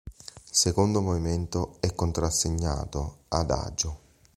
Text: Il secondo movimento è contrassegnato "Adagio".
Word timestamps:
Il 0.49 0.55
secondo 0.55 0.99
movimento 0.99 1.75
è 1.79 1.93
contrassegnato 1.93 3.25
"Adagio". 3.27 3.99